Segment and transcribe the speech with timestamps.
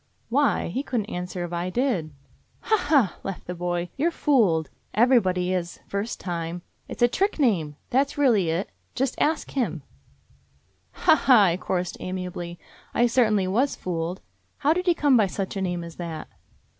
[0.29, 0.69] "Why?
[0.69, 2.09] He couldn't answer if I did."
[2.61, 3.89] "Ha, ha!" laughed the boy.
[3.97, 4.71] "You 're fooled.
[4.95, 6.63] Everybody is, first time.
[6.87, 7.75] It 's a trick name.
[7.91, 9.83] That 's really it— just 'Ask Him'."
[11.05, 12.57] "Ha, ha!" I chorused amiably.
[12.95, 14.21] "I cer tainly was fooled.
[14.57, 16.27] How did he come by such a name as that?"